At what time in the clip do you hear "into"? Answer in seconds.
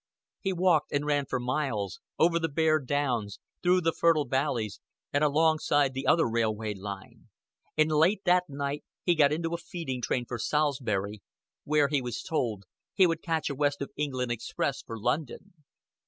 9.31-9.53